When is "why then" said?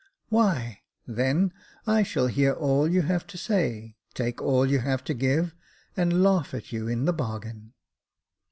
0.29-1.53